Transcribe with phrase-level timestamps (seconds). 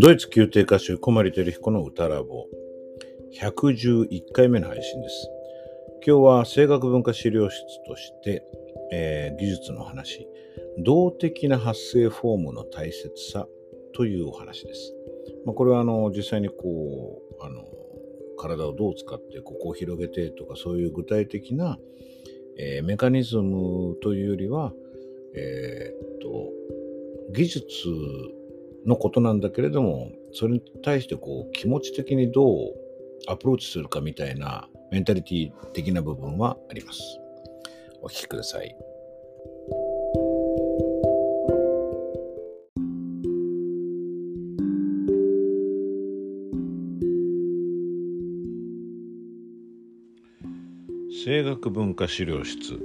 [0.00, 2.46] ドイツ宮廷歌手小森照彦の歌ラボ
[3.34, 5.28] 111回目の配信です。
[6.06, 8.44] 今日は声楽文化資料室として、
[8.92, 10.28] えー、技術の話、
[10.84, 13.48] 動的な発声フォームの大切さ
[13.92, 14.94] というお話です。
[15.44, 17.64] まあ、これはあの実際にこうあの
[18.38, 21.76] 体をどう使ってここを広げてとかそういう具体的な、
[22.56, 24.72] えー、メカニズムというよりは、
[25.34, 27.66] えー、っと技術
[28.86, 32.74] のことなんだけれどもそれに対してこう気持ち的にどう
[33.26, 37.00] アプローチするかみたいなメンタリティ的な部分はあります。
[38.00, 38.74] お聞きください。
[51.24, 52.80] 声楽文化資料室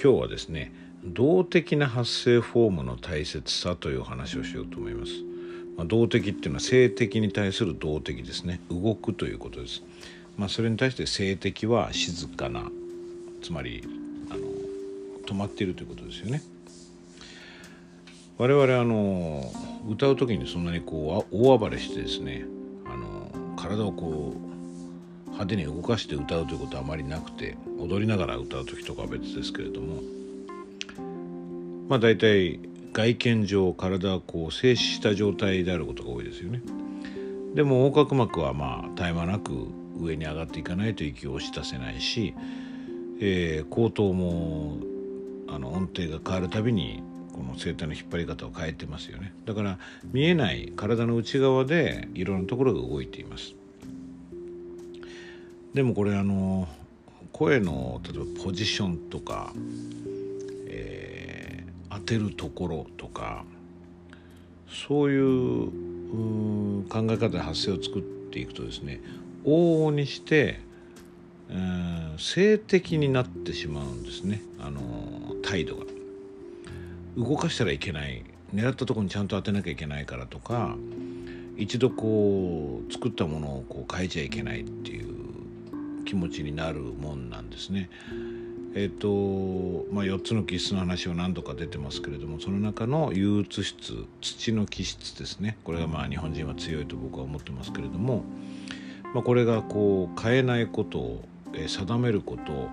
[0.00, 0.72] 今日はですね
[1.04, 5.12] 動的な発声フォームの大切さという話をしようと思います、
[5.76, 8.60] まあ、動的っていうのは性的に対する動的ですね。
[8.70, 9.82] 動くということです、
[10.36, 12.70] まあ、それに対して性的は静かな
[13.42, 13.84] つまり
[14.30, 14.40] あの
[15.26, 16.42] 止まっているということですよね。
[18.38, 19.52] 我々あの
[19.88, 22.44] 歌う時にそんなにこう大暴れしてですね
[22.86, 30.02] あの体をこう派手に動かして歌うということはあまりなくて踊りながら歌う時とかは別ですけれども
[31.88, 32.60] まあ大体
[32.92, 36.62] 外見上体はこう静止した状態であることが多いですよね。
[37.54, 42.34] でも横隔膜はまあ絶え間なく上に上がっていかないと息を押し出せないし、
[43.20, 44.76] えー、口頭も
[45.48, 49.78] あの音程が変わるたびにこの声帯の引っ張り方を変えてますよねだから
[50.12, 53.54] 見えない体の内側でいろんなところが動いています
[55.74, 56.68] でもこれあの
[57.32, 59.52] 声の例えばポジションとか、
[60.66, 61.07] えー、
[61.90, 63.44] 当てるところとか
[64.68, 65.70] そういう
[66.88, 69.00] 考え方で発声を作っていくとですね
[69.44, 70.60] 往々にして、
[71.48, 74.80] えー、性的になってしまうんですねあの
[75.42, 75.84] 態度が。
[77.16, 78.22] 動かしたらいけない
[78.54, 80.76] 狙ったとこにちゃんと当てなきゃいけないからとか
[81.56, 87.90] 一度こう作ったものをこう変えちゃいけないっていう気持ちになるもんなんですね。
[88.74, 95.56] えーとまあ、4つの気質の話は何度か出てますけれどもその中の憂鬱質土の気質ですね。
[95.64, 98.24] これがまあ日本人は強いと僕は思ってますけれども、
[99.14, 101.24] まあ、これがこう変えないことを、
[101.54, 102.68] え、定めること、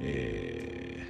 [0.00, 1.06] え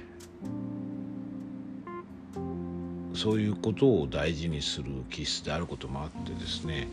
[2.35, 6.89] ー、そういうことを大事にする気質であることもあってですね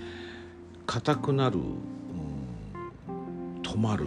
[0.86, 4.06] 硬くなる、うん、止まる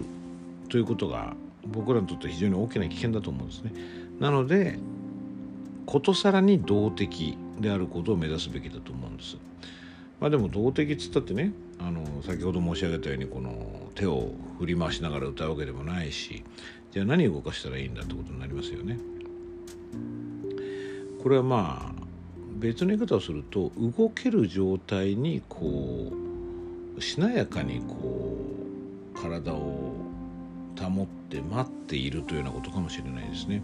[0.69, 1.35] ということが
[1.71, 3.73] 僕らにとって非常に大きな危険だと思うんですね。
[4.19, 4.79] なので
[5.85, 9.37] ことさらに動的であることを目指すべきだと思うんです。
[10.19, 16.43] まあでも動的っつったってねあの先ほど申し上げたようにこの手を振り回しながら歌うわけでもないし
[16.91, 18.97] じゃあ何を動かしたらいいんだってことになりますよね。
[21.21, 22.07] これはまあ
[22.57, 26.11] 別の言い方をすると動ける状態にこ
[26.97, 28.35] うしなやかにこ
[29.13, 29.93] う体を
[30.79, 33.61] 保って待っているというようなことかもしれないですね。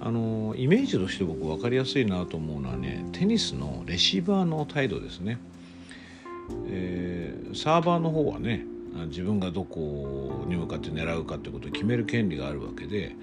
[0.00, 5.38] あのイメージとして僕分かりやすいなと思うのはねテニスのレシーバーの態度ですね、
[6.68, 8.64] えー、サーバーの方はね
[9.06, 13.16] 自分がどこに向かって狙うかということを決める権利があるわけで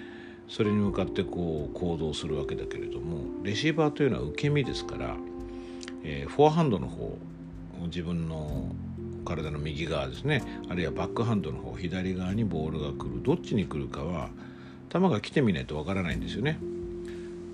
[0.49, 5.15] それに向かってこう行動するわけだけれどもレシーバーというのは受け身ですから、
[6.03, 7.17] えー、フォアハンドの方
[7.83, 8.69] 自分の
[9.25, 14.29] 体の右側ですねあるいはバックハンドの方左側にボールが来るどっちに来るかは
[14.89, 16.57] 球が来てみないとわからないんですよね。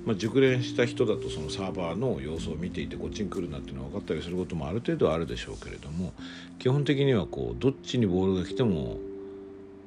[0.05, 6.11] まあ、熟練した人だとそのサーバーの様子を見ていてこっちに来るなっていうのは分かったりすることもある程度あるでしょうけれども
[6.57, 8.97] 基本的にはこうどっちにボールが来ても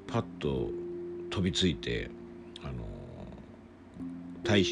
[0.06, 0.68] パッと
[1.30, 2.10] 飛びついて
[2.62, 2.74] あの
[4.44, 4.64] 対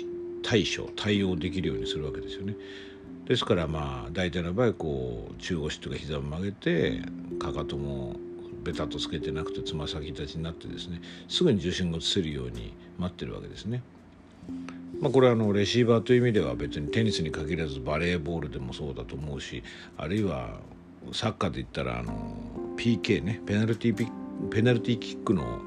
[0.45, 2.55] 対処対応できるようにするわけですよね。
[3.33, 7.01] ですからまあ大体の場合こう中腰とか膝を曲げて
[7.41, 8.15] かかとも
[8.63, 13.83] ベタッとつけてなくてつま先立ちになってですねすぐに重心が移せるように待ってるわけですね。
[15.01, 19.63] まあ、これはあのレシーバーという意味では別にテニスに限らずバレーボールでもそうだと思うし
[19.97, 20.59] あるいは
[21.13, 22.37] サッカーで言ったらあの
[22.77, 24.09] PK ねペナルティ
[24.51, 25.59] ペナルティキックの、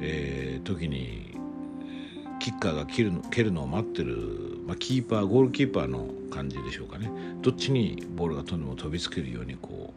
[0.00, 1.35] えー、時に
[2.38, 7.10] キッカーが蹴るの蹴るのを待ってる、まあ、キーパーゴールキーパーの感じでしょうかね。
[7.42, 9.94] どっちにボールが飛んでも飛びつけるようにこ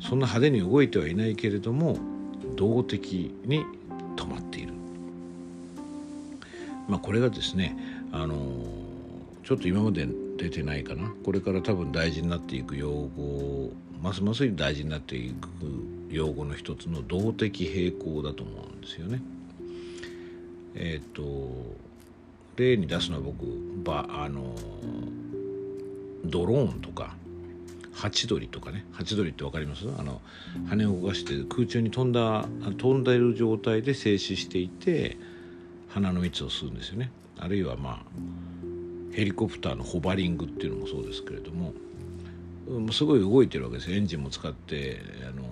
[0.00, 1.98] うそんな派手に動いてはいないけれども
[2.56, 3.64] 動的に
[4.16, 4.72] 止まっている、
[6.88, 7.76] まあ、これがですね
[8.12, 8.34] あの
[9.44, 10.06] ちょっと今まで
[10.36, 11.10] 出てないかな。
[11.24, 13.72] これから多分大事になっていく用語
[14.02, 15.48] ますます大事になっていく
[16.10, 19.22] 用語の一つの動的平衡だと思うんですよね。
[20.76, 21.76] えっ、ー、と
[22.56, 23.44] 例に出すのは僕
[23.82, 24.54] ばあの
[26.24, 27.14] ドローンとか
[27.92, 28.84] ハチドリとかね。
[28.92, 29.86] ハチドリって分かります？
[29.98, 30.20] あの
[30.68, 32.46] 羽を動かして空中に飛んだ
[32.76, 35.16] 飛んでる状態で静止していて
[35.88, 37.10] 花の蜜を吸うんですよね。
[37.38, 38.02] あるいはまあ
[39.12, 41.72] ヘリコプターのホバリングっていうのもそうですけれども
[42.92, 45.42] すごい動いてるわけですエンジンも使ってあの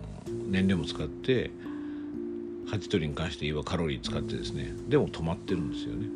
[0.50, 1.50] 燃料も使って
[2.66, 6.08] ハチドリに関して言えばカロリー使ってですねでも止まってるんですよね。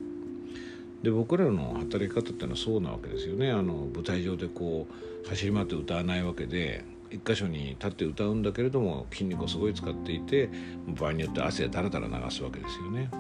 [1.02, 3.50] で僕らの働き方っていうのはそうなわけですよね。
[3.50, 4.86] あの舞台上でこ
[5.24, 10.50] う走り回って歌わないわけで一箇所に立って歌うんだけれども筋肉をすごい使っていて
[10.88, 13.10] 場合によって汗だらだら流すわけですよね。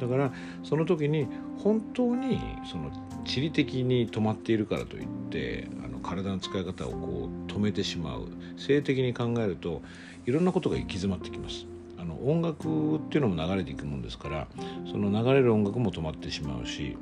[0.00, 0.32] だから
[0.64, 1.28] その時に
[1.58, 2.40] 本当に
[2.70, 2.90] その
[3.24, 8.26] 地理的に止まっているからといってあの体の使い方をこう止めてしまう。
[8.56, 9.82] 性的に考えると
[10.26, 11.66] いろんなことが行き詰まってきます。
[12.04, 14.46] あの音楽っていうのも流れていくもんですから
[14.90, 16.98] その流れる音楽も止まってしまうし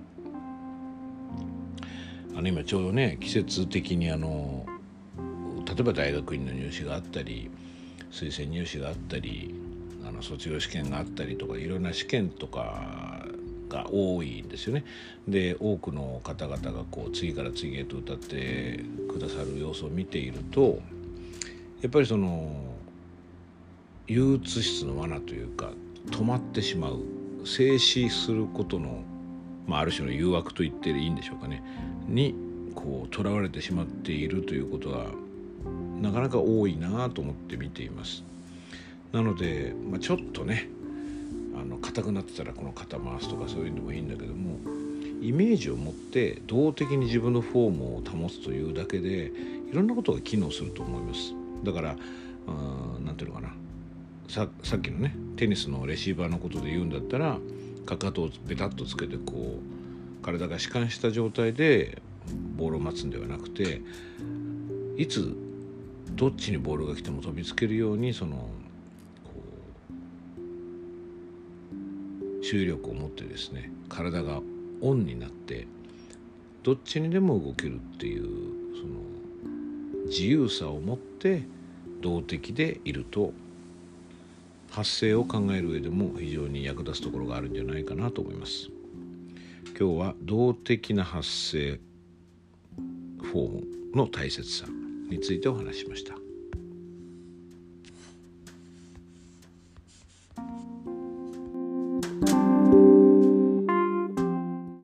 [2.36, 4.64] あの今ちょうどね季節的にあの
[5.66, 7.50] 例えば大学院の入試があったり
[8.12, 9.52] 推薦入試があったり
[10.06, 13.26] あの卒業試験があったりとかいろんな試験とか
[13.68, 14.84] が多いんですよね。
[15.26, 20.80] で多くの方々がこう次から次へと歌ってくださる様子を見ていると
[21.80, 22.72] やっぱりその
[24.06, 25.70] 憂鬱室の罠というか
[26.10, 27.00] 止まってしまう
[27.44, 29.02] 静止することの、
[29.66, 31.62] まあ、ある種の誘惑と言っていいんでしょうかね
[32.08, 32.34] に
[32.74, 35.06] こうとらわれてしまっているということは
[36.00, 38.24] なかなか多いなと思って見ています。
[39.12, 40.68] なので、まあ、ちょっとね
[41.54, 44.58] あの硬くなってたらこの肩回すとかそういうのもいいんだけども
[45.20, 49.30] イメージを持って動的に自分のフォームを保つというだけで
[49.70, 51.34] いろんなことが機能すると思います。
[51.62, 51.96] だから
[53.04, 53.54] 何ていうのかな
[54.28, 57.38] ささっきのねテニスのレシーバーのことで言うんだったら
[57.84, 62.00] かかとをベタッとつけてこう体が弛緩した状態で
[62.56, 63.82] ボールを待つんではなくて
[64.96, 65.36] いつ
[66.12, 68.48] どっちにボールが来ても飛びつけるようにそのこ
[72.40, 74.40] う注意力を持ってですね体が
[74.80, 75.66] オンになって
[76.62, 78.24] どっちにでも動けるっていう
[78.74, 81.42] その自由さを持って
[82.00, 83.32] 動的でいると
[84.72, 88.70] 発声を考える上でも非常に役立つところがあるんじゃないかなと思います。
[89.78, 91.78] 今日は動的な発声
[93.22, 94.66] フォームの大切さ
[95.10, 96.21] についてお話ししました。